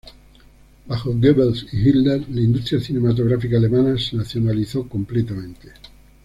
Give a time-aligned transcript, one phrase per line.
[0.87, 5.73] Bajo Goebbels y Hitler, la industria cinematográfica alemana se nacionalizó completamente.